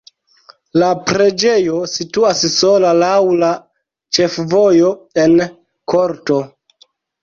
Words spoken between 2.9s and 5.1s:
laŭ la ĉefvojo